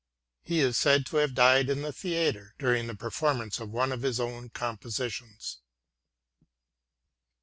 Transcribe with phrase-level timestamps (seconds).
[0.41, 3.91] He is said to have died in the theatre, during the per formance of one
[3.91, 5.59] of his own compositions.